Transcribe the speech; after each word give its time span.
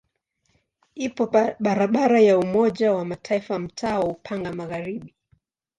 Ipo 0.95 1.27
barabara 1.59 2.19
ya 2.19 2.39
Umoja 2.39 2.93
wa 2.93 3.05
Mataifa 3.05 3.59
mtaa 3.59 3.99
wa 3.99 4.05
Upanga 4.05 4.53
Magharibi. 4.53 5.15